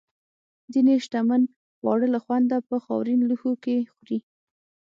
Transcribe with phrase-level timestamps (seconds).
[0.73, 1.41] ځینې شتمن
[1.77, 4.19] خواړه له خونده په خاورین لوښو کې خوري.